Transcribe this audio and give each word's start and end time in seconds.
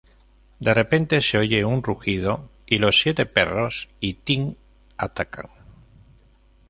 De 0.59 0.73
repente 0.73 1.21
se 1.21 1.37
oye 1.37 1.63
un 1.63 1.83
rugido, 1.83 2.49
y 2.65 2.79
los 2.79 2.99
siete 2.99 3.27
perros 3.27 3.87
y 3.99 4.15
Tim 4.15 4.55
atacan. 4.97 5.45